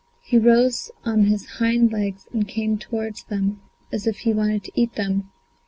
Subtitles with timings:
[0.23, 3.61] He rose on his hind legs and came towards them,
[3.91, 5.29] as if he wanted to eat them.